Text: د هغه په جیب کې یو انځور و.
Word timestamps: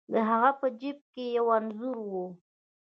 د 0.13 0.13
هغه 0.29 0.51
په 0.59 0.67
جیب 0.79 0.97
کې 1.13 1.25
یو 1.37 1.47
انځور 1.57 1.97
و. 2.09 2.11